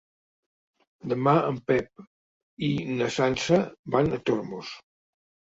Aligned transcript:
Demà 1.11 1.33
en 1.49 1.59
Pep 1.71 2.01
i 2.69 2.71
na 2.95 3.11
Sança 3.19 3.61
van 3.99 4.11
a 4.11 4.21
Tormos. 4.33 4.75